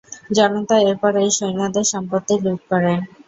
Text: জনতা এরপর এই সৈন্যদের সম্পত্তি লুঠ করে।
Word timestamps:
জনতা 0.31 0.75
এরপর 0.83 1.11
এই 1.17 1.31
সৈন্যদের 1.37 1.85
সম্পত্তি 1.93 2.35
লুঠ 2.43 2.59
করে। 2.71 2.93